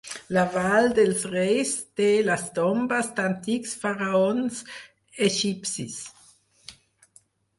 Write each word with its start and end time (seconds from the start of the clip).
La 0.35 0.43
vall 0.53 0.87
dels 0.99 1.25
reis 1.33 1.73
té 1.99 2.07
les 2.29 2.45
tombes 2.55 3.11
d'antics 3.19 3.75
faraons 3.83 4.61
egipcis. 5.27 6.01